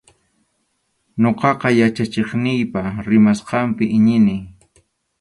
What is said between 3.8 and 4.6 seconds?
iñini.